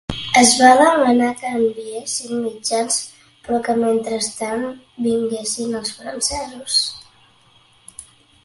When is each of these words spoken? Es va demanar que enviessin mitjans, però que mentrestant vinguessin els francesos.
Es 0.39 0.51
va 0.59 0.69
demanar 0.77 1.27
que 1.41 1.49
enviessin 1.57 2.39
mitjans, 2.45 2.97
però 3.45 3.61
que 3.67 3.75
mentrestant 3.83 4.67
vinguessin 5.09 5.79
els 5.83 5.95
francesos. 6.01 6.83